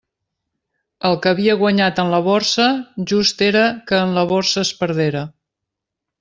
El 1.09 1.17
que 1.25 1.33
havia 1.35 1.55
guanyat 1.59 2.01
en 2.03 2.09
la 2.13 2.21
Borsa 2.29 2.65
just 3.13 3.45
era 3.49 3.63
que 3.93 4.01
en 4.07 4.17
la 4.19 4.25
Borsa 4.33 4.65
es 4.65 4.73
perdera. 4.83 5.25